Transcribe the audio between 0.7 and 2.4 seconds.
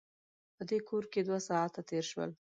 کور کې دوه ساعته تېر شول.